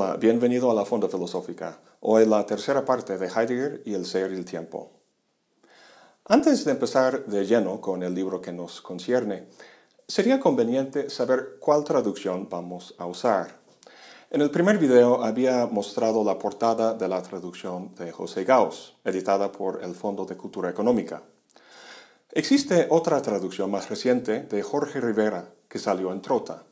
[0.00, 1.78] Bienvenido a la Fonda Filosófica.
[2.00, 4.92] Hoy la tercera parte de Heidegger y el ser y el tiempo.
[6.24, 9.48] Antes de empezar de lleno con el libro que nos concierne,
[10.08, 13.60] sería conveniente saber cuál traducción vamos a usar.
[14.30, 19.52] En el primer video había mostrado la portada de la traducción de José Gauss, editada
[19.52, 21.22] por el Fondo de Cultura Económica.
[22.32, 26.64] Existe otra traducción más reciente de Jorge Rivera que salió en Trota.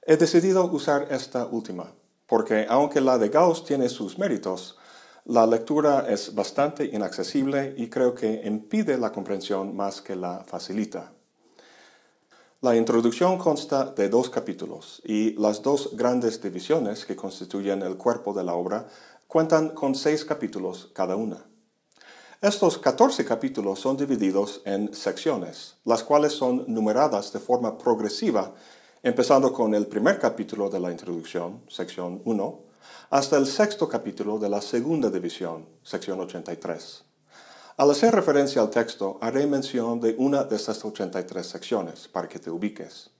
[0.00, 1.92] He decidido usar esta última,
[2.30, 4.78] porque aunque la de Gauss tiene sus méritos,
[5.24, 11.12] la lectura es bastante inaccesible y creo que impide la comprensión más que la facilita.
[12.60, 18.32] La introducción consta de dos capítulos y las dos grandes divisiones que constituyen el cuerpo
[18.32, 18.86] de la obra
[19.26, 21.44] cuentan con seis capítulos cada una.
[22.40, 28.54] Estos 14 capítulos son divididos en secciones, las cuales son numeradas de forma progresiva
[29.02, 32.60] empezando con el primer capítulo de la introducción, sección 1,
[33.10, 37.04] hasta el sexto capítulo de la segunda división, sección 83.
[37.78, 42.38] Al hacer referencia al texto, haré mención de una de estas 83 secciones para que
[42.38, 43.10] te ubiques.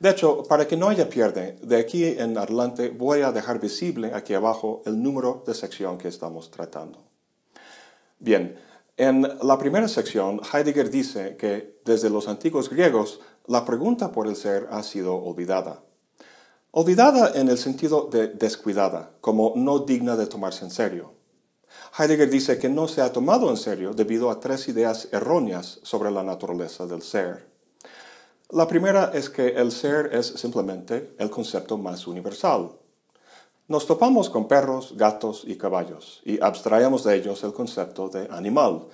[0.00, 4.12] De hecho, para que no haya pierde, de aquí en adelante voy a dejar visible
[4.14, 7.04] aquí abajo el número de sección que estamos tratando.
[8.18, 8.58] Bien,
[8.96, 14.36] en la primera sección, Heidegger dice que desde los antiguos griegos la pregunta por el
[14.36, 15.80] ser ha sido olvidada.
[16.70, 21.14] Olvidada en el sentido de descuidada, como no digna de tomarse en serio.
[21.98, 26.10] Heidegger dice que no se ha tomado en serio debido a tres ideas erróneas sobre
[26.10, 27.48] la naturaleza del ser.
[28.50, 32.72] La primera es que el ser es simplemente el concepto más universal.
[33.66, 38.88] Nos topamos con perros, gatos y caballos y abstraemos de ellos el concepto de animal,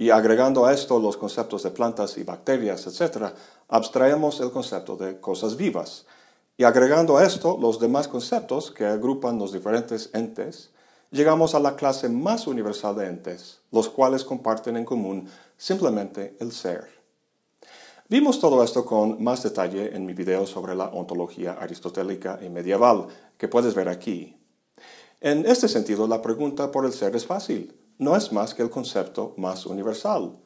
[0.00, 3.34] y agregando a esto los conceptos de plantas y bacterias, etc.,
[3.68, 6.06] abstraemos el concepto de cosas vivas.
[6.56, 10.70] Y agregando a esto los demás conceptos que agrupan los diferentes entes,
[11.10, 15.28] llegamos a la clase más universal de entes, los cuales comparten en común
[15.58, 16.88] simplemente el ser.
[18.08, 23.08] Vimos todo esto con más detalle en mi video sobre la ontología aristotélica y medieval,
[23.36, 24.34] que puedes ver aquí.
[25.20, 28.70] En este sentido, la pregunta por el ser es fácil no es más que el
[28.70, 30.38] concepto más universal.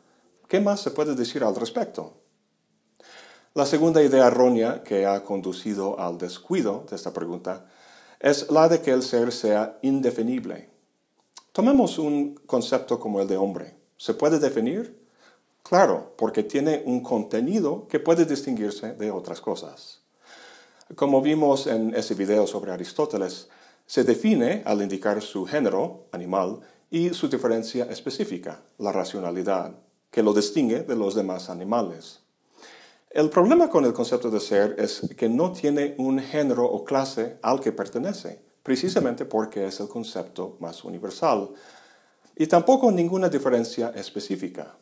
[0.49, 2.15] ¿Qué más se puede decir al respecto?
[3.55, 7.67] La segunda idea errónea que ha conducido al descuido de esta pregunta
[8.19, 10.69] es la de que el ser sea indefinible.
[11.53, 13.77] Tomemos un concepto como el de hombre.
[13.97, 15.01] ¿Se puede definir?
[15.63, 20.01] Claro, porque tiene un contenido que puede distinguirse de otras cosas.
[20.97, 23.49] Como vimos en ese video sobre Aristóteles,
[23.87, 26.61] se define al indicar su género, animal,
[26.95, 29.73] y su diferencia específica, la racionalidad,
[30.13, 32.21] que lo distingue de los demás animales.
[33.11, 37.37] El problema con el concepto de ser es que no tiene un género o clase
[37.43, 41.51] al que pertenece, precisamente porque es el concepto más universal,
[42.37, 44.77] y tampoco ninguna diferencia específica.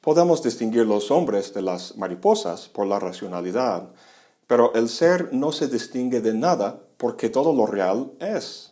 [0.00, 3.88] Podemos distinguir los hombres de las mariposas por la racionalidad,
[4.48, 8.69] pero el ser no se distingue de nada porque todo lo real es.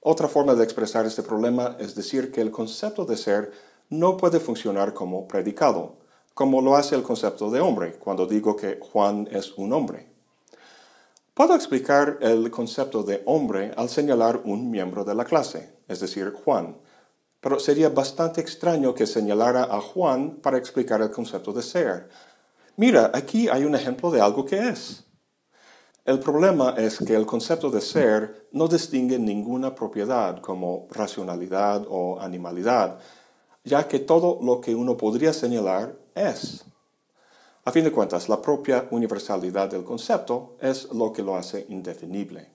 [0.00, 3.50] Otra forma de expresar este problema es decir que el concepto de ser
[3.88, 5.96] no puede funcionar como predicado,
[6.34, 10.08] como lo hace el concepto de hombre cuando digo que Juan es un hombre.
[11.34, 16.32] Puedo explicar el concepto de hombre al señalar un miembro de la clase, es decir,
[16.32, 16.76] Juan,
[17.40, 22.08] pero sería bastante extraño que señalara a Juan para explicar el concepto de ser.
[22.76, 25.04] Mira, aquí hay un ejemplo de algo que es.
[26.08, 32.18] El problema es que el concepto de ser no distingue ninguna propiedad como racionalidad o
[32.18, 32.98] animalidad,
[33.62, 36.64] ya que todo lo que uno podría señalar es.
[37.62, 42.52] A fin de cuentas, la propia universalidad del concepto es lo que lo hace indefinible.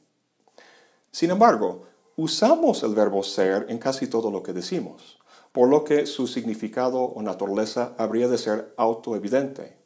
[1.11, 1.83] Sin embargo,
[2.15, 5.19] usamos el verbo ser en casi todo lo que decimos,
[5.51, 9.82] por lo que su significado o naturaleza habría de ser autoevidente.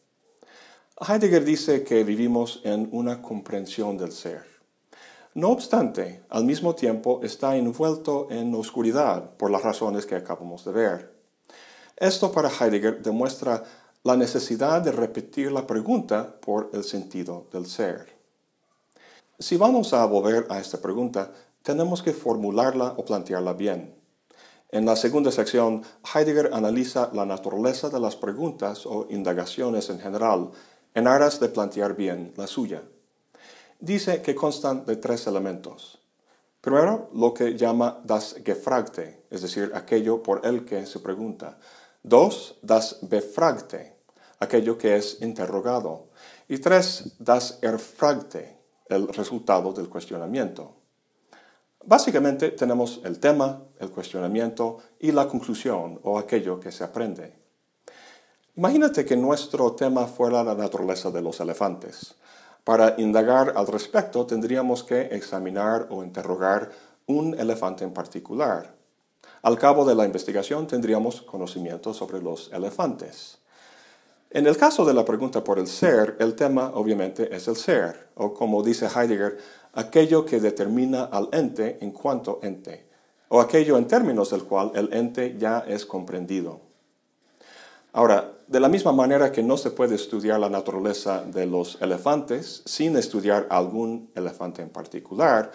[1.00, 4.46] Heidegger dice que vivimos en una comprensión del ser.
[5.36, 10.72] No obstante, al mismo tiempo está envuelto en oscuridad por las razones que acabamos de
[10.72, 11.14] ver.
[11.96, 13.64] Esto para Heidegger demuestra
[14.02, 18.18] la necesidad de repetir la pregunta por el sentido del ser.
[19.38, 23.94] Si vamos a volver a esta pregunta, tenemos que formularla o plantearla bien.
[24.72, 30.50] En la segunda sección, Heidegger analiza la naturaleza de las preguntas o indagaciones en general
[30.98, 32.82] en aras de plantear bien la suya.
[33.80, 36.02] Dice que constan de tres elementos.
[36.60, 41.60] Primero, lo que llama das Gefragte, es decir, aquello por el que se pregunta.
[42.02, 43.96] Dos, das Befragte,
[44.40, 46.08] aquello que es interrogado.
[46.48, 48.58] Y tres, das Erfragte,
[48.90, 50.78] el resultado del cuestionamiento.
[51.86, 57.47] Básicamente tenemos el tema, el cuestionamiento y la conclusión o aquello que se aprende.
[58.58, 62.16] Imagínate que nuestro tema fuera la naturaleza de los elefantes.
[62.64, 66.72] Para indagar al respecto tendríamos que examinar o interrogar
[67.06, 68.74] un elefante en particular.
[69.44, 73.38] Al cabo de la investigación tendríamos conocimiento sobre los elefantes.
[74.32, 78.10] En el caso de la pregunta por el ser, el tema obviamente es el ser,
[78.16, 79.38] o como dice Heidegger,
[79.74, 82.88] aquello que determina al ente en cuanto ente,
[83.30, 86.62] o aquello en términos del cual el ente ya es comprendido.
[87.94, 92.62] Ahora, de la misma manera que no se puede estudiar la naturaleza de los elefantes
[92.66, 95.52] sin estudiar algún elefante en particular,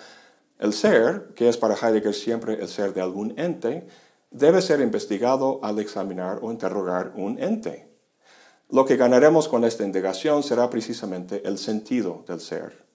[0.58, 3.86] el ser, que es para Heidegger siempre el ser de algún ente,
[4.30, 7.88] debe ser investigado al examinar o interrogar un ente.
[8.68, 12.86] Lo que ganaremos con esta indagación será precisamente el sentido del ser.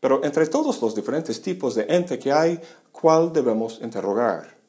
[0.00, 2.60] Pero entre todos los diferentes tipos de ente que hay,
[2.92, 4.59] ¿cuál debemos interrogar?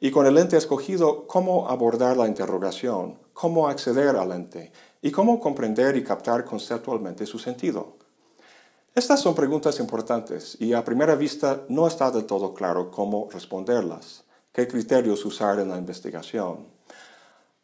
[0.00, 3.18] Y con el ente escogido, ¿cómo abordar la interrogación?
[3.32, 4.70] ¿Cómo acceder al ente?
[5.02, 7.96] ¿Y cómo comprender y captar conceptualmente su sentido?
[8.94, 14.24] Estas son preguntas importantes y a primera vista no está del todo claro cómo responderlas,
[14.52, 16.68] qué criterios usar en la investigación.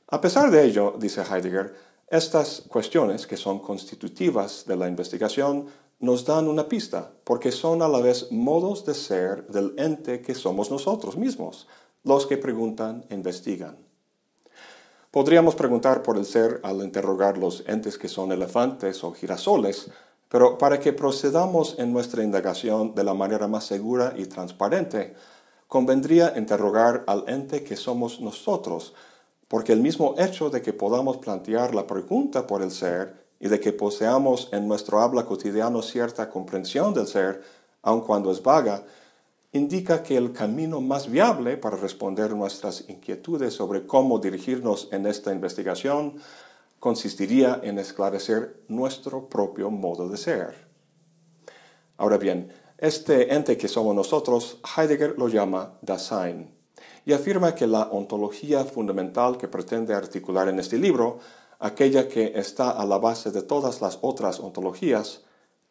[0.09, 1.75] A pesar de ello, dice Heidegger,
[2.09, 5.67] estas cuestiones, que son constitutivas de la investigación,
[6.01, 10.35] nos dan una pista, porque son a la vez modos de ser del ente que
[10.35, 11.67] somos nosotros mismos,
[12.05, 13.77] los que preguntan investigan.
[15.11, 19.91] Podríamos preguntar por el ser al interrogar los entes que son elefantes o girasoles,
[20.29, 25.15] pero para que procedamos en nuestra indagación de la manera más segura y transparente,
[25.69, 28.95] convendría interrogar al ente que somos nosotros,
[29.49, 33.61] porque el mismo hecho de que podamos plantear la pregunta por el ser y de
[33.61, 37.43] que poseamos en nuestro habla cotidiano cierta comprensión del ser,
[37.83, 38.83] aun cuando es vaga,
[39.55, 45.33] indica que el camino más viable para responder nuestras inquietudes sobre cómo dirigirnos en esta
[45.33, 46.17] investigación
[46.81, 50.67] consistiría en esclarecer nuestro propio modo de ser.
[51.97, 56.53] Ahora bien, este ente que somos nosotros, Heidegger lo llama Dasein,
[57.07, 61.21] y afirma que la ontología fundamental que pretende articular en este libro,
[61.61, 65.23] aquella que está a la base de todas las otras ontologías,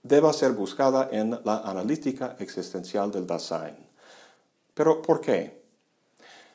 [0.03, 3.77] deba ser buscada en la analítica existencial del Dasein.
[4.73, 5.63] Pero ¿por qué?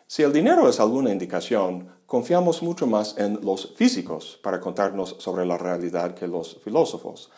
[0.06, 5.44] Si el dinero es alguna indicación, confiamos mucho más en los físicos para contarnos sobre
[5.44, 7.30] la realidad que los filósofos.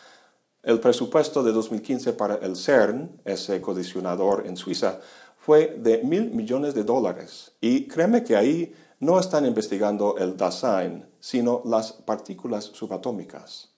[0.63, 4.99] El presupuesto de 2015 para el CERN, ese codicionador en Suiza,
[5.35, 7.53] fue de mil millones de dólares.
[7.59, 13.70] Y créeme que ahí no están investigando el Dasein, sino las partículas subatómicas.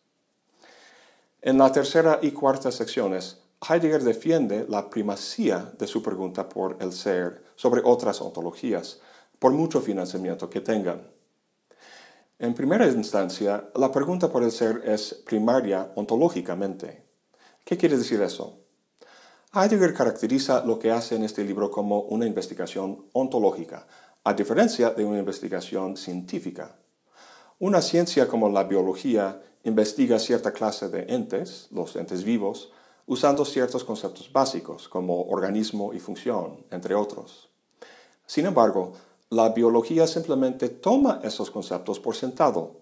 [1.45, 6.93] En la tercera y cuarta secciones, Heidegger defiende la primacía de su pregunta por el
[6.93, 9.01] ser sobre otras ontologías,
[9.39, 11.05] por mucho financiamiento que tengan.
[12.39, 17.03] En primera instancia, la pregunta por el ser es primaria ontológicamente.
[17.65, 18.59] ¿Qué quiere decir eso?
[19.53, 23.85] Heidegger caracteriza lo que hace en este libro como una investigación ontológica,
[24.23, 26.77] a diferencia de una investigación científica.
[27.59, 32.71] Una ciencia como la biología investiga cierta clase de entes, los entes vivos,
[33.05, 37.49] usando ciertos conceptos básicos como organismo y función, entre otros.
[38.25, 38.93] Sin embargo,
[39.29, 42.81] la biología simplemente toma esos conceptos por sentado.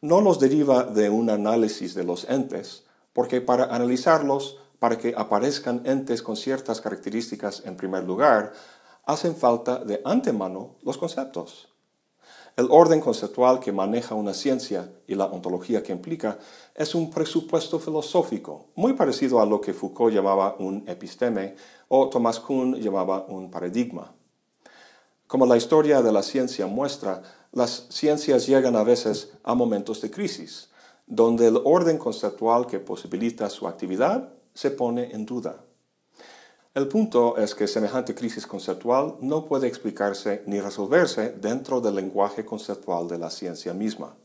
[0.00, 5.82] No los deriva de un análisis de los entes, porque para analizarlos para que aparezcan
[5.84, 8.52] entes con ciertas características en primer lugar,
[9.06, 11.73] hacen falta de antemano los conceptos.
[12.56, 16.38] El orden conceptual que maneja una ciencia y la ontología que implica
[16.72, 21.56] es un presupuesto filosófico, muy parecido a lo que Foucault llamaba un episteme
[21.88, 24.12] o Thomas Kuhn llamaba un paradigma.
[25.26, 30.12] Como la historia de la ciencia muestra, las ciencias llegan a veces a momentos de
[30.12, 30.68] crisis,
[31.08, 35.64] donde el orden conceptual que posibilita su actividad se pone en duda.
[36.74, 42.44] El punto es que semejante crisis conceptual no puede explicarse ni resolverse dentro del lenguaje
[42.44, 44.16] conceptual de la ciencia misma.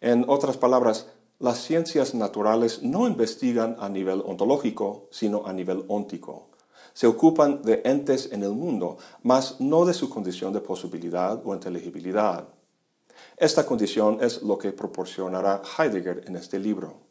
[0.00, 1.06] En otras palabras,
[1.38, 6.48] las ciencias naturales no investigan a nivel ontológico, sino a nivel óntico.
[6.94, 11.54] Se ocupan de entes en el mundo, mas no de su condición de posibilidad o
[11.54, 12.48] inteligibilidad.
[13.36, 17.07] Esta condición es lo que proporcionará Heidegger en este libro.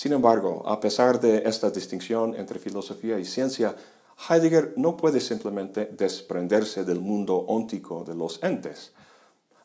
[0.00, 3.76] Sin embargo, a pesar de esta distinción entre filosofía y ciencia,
[4.30, 8.92] Heidegger no puede simplemente desprenderse del mundo óntico de los entes.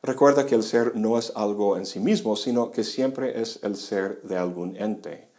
[0.03, 3.77] Recuerda que el ser no es algo en sí mismo, sino que siempre es el
[3.77, 5.29] ser de algún ente.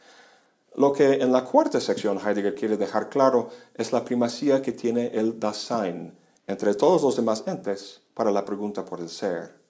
[0.75, 5.09] Lo que en la cuarta sección Heidegger quiere dejar claro es la primacía que tiene
[5.09, 9.66] el Dasein entre todos los demás entes para la pregunta por el ser.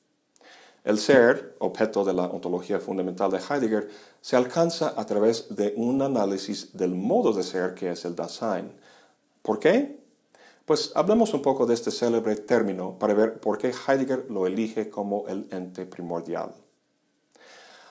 [0.86, 3.88] El ser, objeto de la ontología fundamental de Heidegger,
[4.20, 8.70] se alcanza a través de un análisis del modo de ser que es el Dasein.
[9.42, 9.98] ¿Por qué?
[10.64, 14.88] Pues hablemos un poco de este célebre término para ver por qué Heidegger lo elige
[14.88, 16.54] como el ente primordial.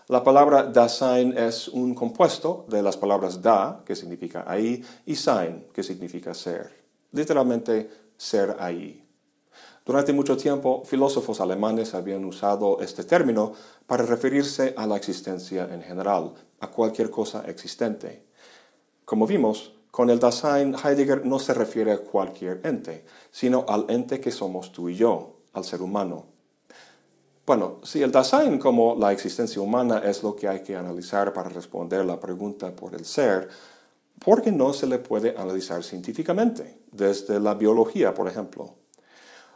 [0.08, 5.68] La palabra Dasein es un compuesto de las palabras da, que significa ahí, y sein,
[5.74, 6.72] que significa ser.
[7.12, 9.05] Literalmente, ser ahí.
[9.86, 13.54] Durante mucho tiempo, filósofos alemanes habían usado este término
[13.86, 18.26] para referirse a la existencia en general, a cualquier cosa existente.
[19.06, 24.20] Como vimos, con el Dasein, Heidegger no se refiere a cualquier ente, sino al ente
[24.20, 26.26] que somos tú y yo, al ser humano.
[27.46, 31.50] Bueno, si el Dasein como la existencia humana es lo que hay que analizar para
[31.50, 33.50] responder la pregunta por el ser,
[34.18, 38.74] ¿por qué no se le puede analizar científicamente, desde la biología, por ejemplo?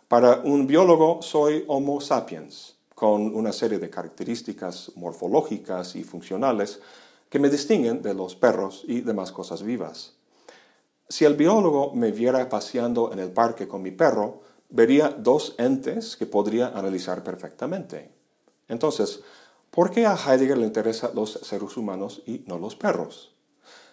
[0.09, 6.79] Para un biólogo soy Homo sapiens, con una serie de características morfológicas y funcionales
[7.29, 10.15] que me distinguen de los perros y demás cosas vivas.
[11.07, 16.17] Si el biólogo me viera paseando en el parque con mi perro, vería dos entes
[16.17, 18.09] que podría analizar perfectamente.
[18.67, 19.19] Entonces,
[19.69, 23.35] ¿por qué a Heidegger le interesan los seres humanos y no los perros?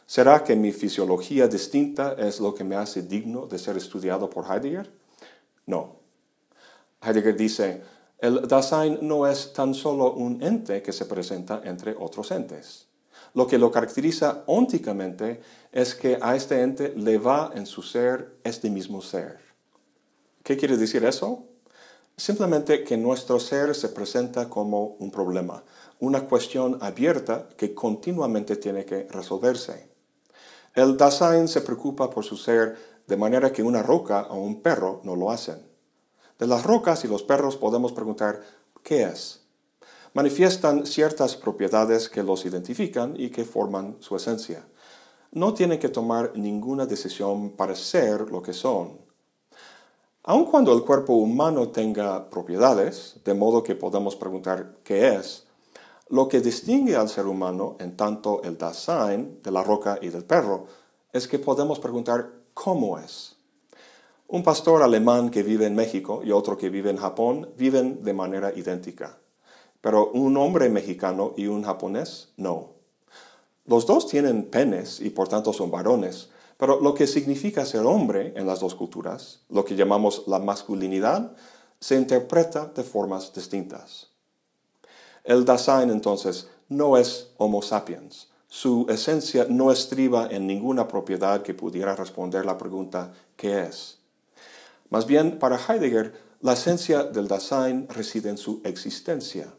[0.06, 4.46] ¿Será que mi fisiología distinta es lo que me hace digno de ser estudiado por
[4.50, 4.90] Heidegger?
[5.66, 5.95] No.
[7.02, 7.82] Heidegger dice,
[8.18, 12.86] el Dasein no es tan solo un ente que se presenta entre otros entes.
[13.34, 18.38] Lo que lo caracteriza ónticamente es que a este ente le va en su ser
[18.44, 19.38] este mismo ser.
[20.42, 21.44] ¿Qué quiere decir eso?
[22.16, 25.62] Simplemente que nuestro ser se presenta como un problema,
[26.00, 29.90] una cuestión abierta que continuamente tiene que resolverse.
[30.74, 32.76] El Dasein se preocupa por su ser
[33.06, 35.75] de manera que una roca o un perro no lo hacen.
[36.38, 38.42] De las rocas y los perros podemos preguntar,
[38.82, 39.40] ¿qué es?
[40.12, 44.66] Manifiestan ciertas propiedades que los identifican y que forman su esencia.
[45.32, 48.98] No tienen que tomar ninguna decisión para ser lo que son.
[50.24, 55.46] Aun cuando el cuerpo humano tenga propiedades, de modo que podemos preguntar qué es,
[56.08, 60.24] lo que distingue al ser humano en tanto el Dasein de la roca y del
[60.24, 60.66] perro
[61.12, 63.35] es que podemos preguntar cómo es.
[64.28, 68.12] Un pastor alemán que vive en México y otro que vive en Japón viven de
[68.12, 69.18] manera idéntica,
[69.80, 72.70] pero un hombre mexicano y un japonés no.
[73.66, 78.32] Los dos tienen penes y por tanto son varones, pero lo que significa ser hombre
[78.34, 81.30] en las dos culturas, lo que llamamos la masculinidad,
[81.78, 84.08] se interpreta de formas distintas.
[85.22, 88.28] El Dasein entonces no es Homo sapiens.
[88.48, 93.95] Su esencia no estriba en ninguna propiedad que pudiera responder la pregunta ¿qué es?
[94.90, 99.52] Más bien, para Heidegger, la esencia del Dasein reside en su existencia.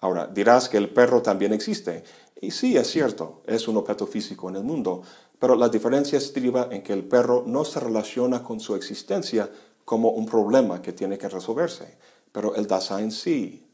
[0.00, 2.04] Ahora, dirás que el perro también existe.
[2.40, 5.02] Y sí, es cierto, es un objeto físico en el mundo,
[5.38, 9.50] pero la diferencia estriba en que el perro no se relaciona con su existencia
[9.84, 11.98] como un problema que tiene que resolverse,
[12.32, 13.66] pero el Dasein sí.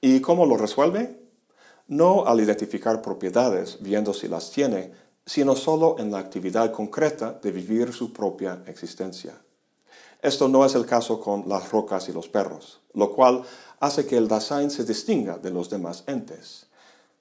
[0.00, 1.20] ¿Y cómo lo resuelve?
[1.88, 4.92] No al identificar propiedades, viendo si las tiene,
[5.26, 9.34] sino solo en la actividad concreta de vivir su propia existencia.
[10.20, 13.42] Esto no es el caso con las rocas y los perros, lo cual
[13.78, 16.66] hace que el Dasein se distinga de los demás entes.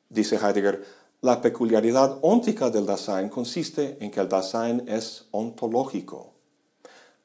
[0.10, 0.84] Dice Heidegger,
[1.22, 6.34] la peculiaridad óntica del Dasein consiste en que el Dasein es ontológico.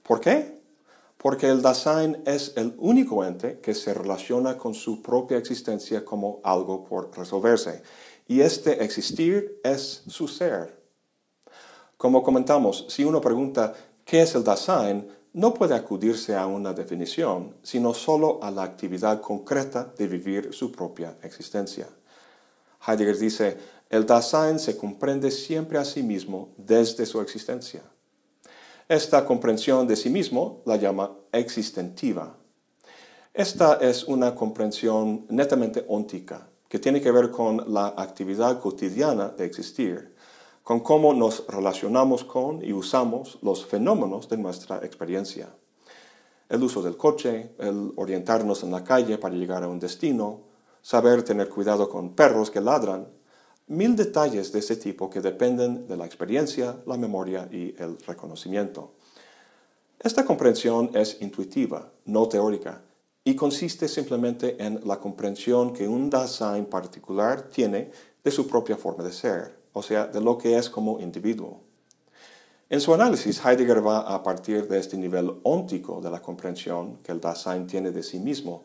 [0.02, 0.60] ¿Por qué?
[1.16, 6.40] Porque el Dasein es el único ente que se relaciona con su propia existencia como
[6.44, 7.82] algo por resolverse,
[8.28, 10.82] y este existir es su ser.
[11.96, 13.72] Como comentamos, si uno pregunta
[14.04, 19.20] ¿qué es el Dasein?, no puede acudirse a una definición, sino solo a la actividad
[19.20, 21.88] concreta de vivir su propia existencia.
[22.86, 23.56] Heidegger dice,
[23.88, 27.82] el Dasein se comprende siempre a sí mismo desde su existencia.
[28.88, 32.36] Esta comprensión de sí mismo la llama existentiva.
[33.32, 39.46] Esta es una comprensión netamente óntica, que tiene que ver con la actividad cotidiana de
[39.46, 40.11] existir,
[40.62, 45.54] con cómo nos relacionamos con y usamos los fenómenos de nuestra experiencia.
[46.48, 50.40] El uso del coche, el orientarnos en la calle para llegar a un destino,
[50.82, 53.08] saber tener cuidado con perros que ladran,
[53.66, 58.92] mil detalles de ese tipo que dependen de la experiencia, la memoria y el reconocimiento.
[59.98, 62.82] Esta comprensión es intuitiva, no teórica,
[63.24, 67.92] y consiste simplemente en la comprensión que un Dasein particular tiene
[68.22, 69.61] de su propia forma de ser.
[69.72, 71.60] O sea, de lo que es como individuo.
[72.68, 77.12] En su análisis, Heidegger va a partir de este nivel óntico de la comprensión que
[77.12, 78.64] el Dasein tiene de sí mismo,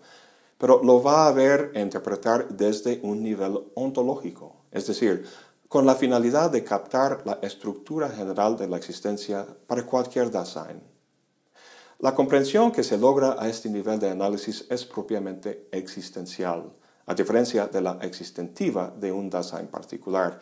[0.58, 5.26] pero lo va a ver e interpretar desde un nivel ontológico, es decir,
[5.68, 10.82] con la finalidad de captar la estructura general de la existencia para cualquier Dasein.
[12.00, 16.72] La comprensión que se logra a este nivel de análisis es propiamente existencial,
[17.06, 20.40] a diferencia de la existentiva de un Dasein particular,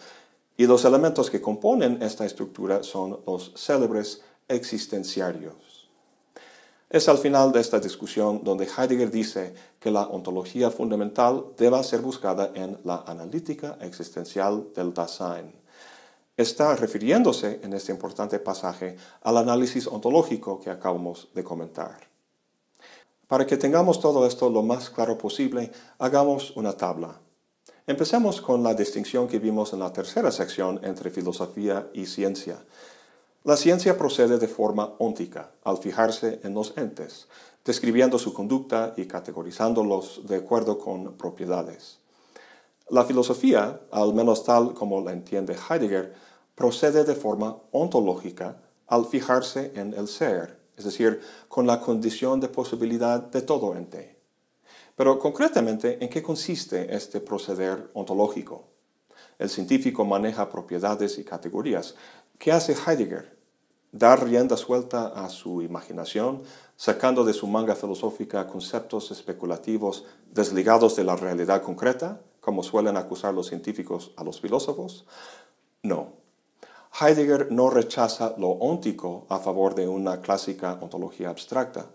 [0.57, 5.89] y los elementos que componen esta estructura son los célebres existenciarios.
[6.89, 11.99] Es al final de esta discusión donde Heidegger dice que la ontología fundamental debe ser
[12.01, 15.51] buscada en la analítica existencial del Dasein.
[16.37, 21.97] Está refiriéndose en este importante pasaje al análisis ontológico que acabamos de comentar.
[23.27, 27.19] Para que tengamos todo esto lo más claro posible, hagamos una tabla.
[27.87, 32.57] Empecemos con la distinción que vimos en la tercera sección entre filosofía y ciencia.
[33.43, 37.27] La ciencia procede de forma óntica, al fijarse en los entes,
[37.63, 41.99] describiendo su conducta y categorizándolos de acuerdo con propiedades.
[42.89, 46.15] La filosofía, al menos tal como la entiende Heidegger,
[46.55, 52.47] procede de forma ontológica al fijarse en el ser, es decir, con la condición de
[52.47, 54.14] posibilidad de todo ente.
[54.95, 58.63] Pero concretamente, ¿en qué consiste este proceder ontológico?
[59.37, 61.95] El científico maneja propiedades y categorías.
[62.39, 63.37] ¿Qué hace Heidegger?
[63.91, 66.43] Dar rienda suelta a su imaginación,
[66.77, 73.33] sacando de su manga filosófica conceptos especulativos desligados de la realidad concreta, como suelen acusar
[73.33, 75.05] los científicos a los filósofos?
[75.83, 76.13] No.
[76.99, 81.87] Heidegger no rechaza lo óntico a favor de una clásica ontología abstracta.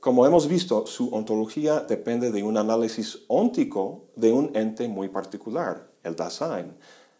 [0.00, 5.90] Como hemos visto, su ontología depende de un análisis óntico de un ente muy particular,
[6.04, 6.76] el Dasein,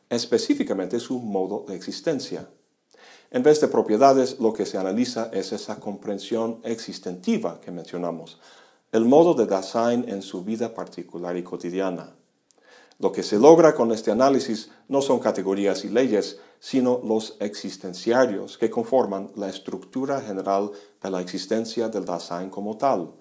[0.09, 2.49] específicamente su modo de existencia.
[3.33, 8.39] En vez de propiedades, lo que se analiza es esa comprensión existentiva que mencionamos,
[8.93, 12.18] el modo de Dasein en su vida particular y cotidiana.
[13.01, 18.59] Lo que se logra con este análisis no son categorías y leyes, sino los existenciarios
[18.59, 23.13] que conforman la estructura general de la existencia del Dasein como tal.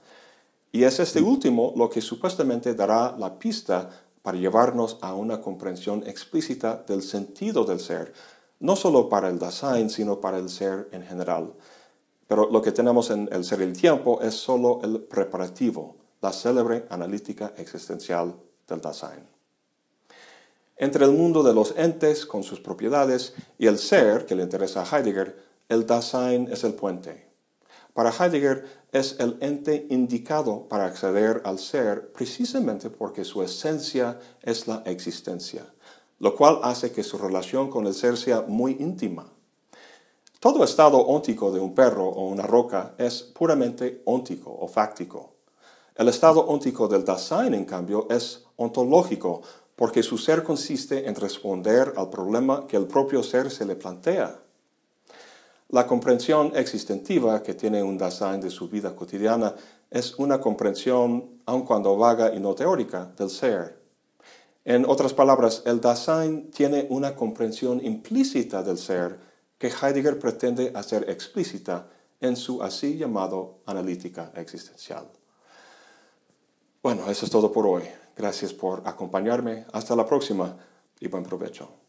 [0.71, 3.87] Y es este último lo que supuestamente dará la pista
[4.23, 8.13] para llevarnos a una comprensión explícita del sentido del ser,
[8.59, 11.53] no solo para el Dasein, sino para el ser en general.
[12.27, 16.33] Pero lo que tenemos en el ser y el tiempo es solo el preparativo, la
[16.33, 18.35] célebre analítica existencial
[18.67, 19.36] del Dasein.
[20.79, 24.83] Entre el mundo de los entes con sus propiedades y el ser que le interesa
[24.83, 25.35] a Heidegger,
[25.69, 27.27] el Dasein es el puente.
[27.93, 34.67] Para Heidegger es el ente indicado para acceder al ser precisamente porque su esencia es
[34.67, 35.65] la existencia,
[36.19, 39.33] lo cual hace que su relación con el ser sea muy íntima.
[40.39, 45.33] Todo estado óntico de un perro o una roca es puramente óntico o fáctico.
[45.95, 49.41] El estado óntico del Dasein, en cambio, es ontológico,
[49.77, 54.39] porque su ser consiste en responder al problema que el propio ser se le plantea.
[55.69, 59.53] La comprensión existentiva que tiene un Dasein de su vida cotidiana
[59.91, 63.77] es una comprensión, aun cuando vaga y no teórica, del ser.
[64.65, 69.19] En otras palabras, el Dasein tiene una comprensión implícita del ser
[69.59, 71.87] que Heidegger pretende hacer explícita
[72.19, 75.07] en su así llamado analítica existencial.
[76.81, 77.83] Bueno, eso es todo por hoy.
[78.17, 79.65] Gracias por acompañarme.
[79.73, 80.57] Hasta la próxima
[80.99, 81.86] y buen provecho.